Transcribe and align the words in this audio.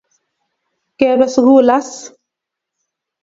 Ngebe 0.93 1.25
sugul 1.33 1.67
as. 1.77 1.91